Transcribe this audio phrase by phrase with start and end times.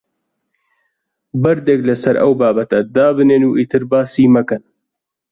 [1.41, 4.63] بەردێک لەسەر ئەو بابەتە دابنێن و ئیتر باسی مەکەن.